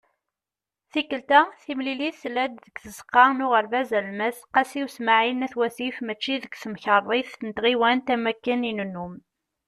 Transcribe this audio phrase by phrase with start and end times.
[0.91, 6.53] Tikelt-a, timlilit tella-d deg Tzeqqa n Uɣerbaz Alemmas "Qasi Usmaɛil" n At Wasif mačči deg
[6.61, 9.13] Temkarḍit n Tɣiwant am wakken i nennum.